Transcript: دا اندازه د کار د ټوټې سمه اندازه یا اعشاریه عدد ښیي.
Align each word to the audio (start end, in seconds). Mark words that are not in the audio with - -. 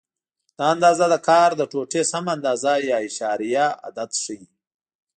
دا 0.57 0.65
اندازه 0.73 1.05
د 1.13 1.15
کار 1.27 1.49
د 1.55 1.61
ټوټې 1.71 2.01
سمه 2.11 2.31
اندازه 2.35 2.71
یا 2.89 2.97
اعشاریه 3.03 3.65
عدد 3.87 4.09
ښیي. 4.21 4.43